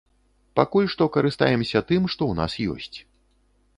[0.59, 2.97] Пакуль што карыстаемся тым, што ў нас ёсць.